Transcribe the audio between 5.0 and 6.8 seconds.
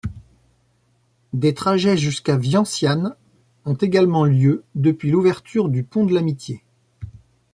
l'ouverture du pont de l'amitié.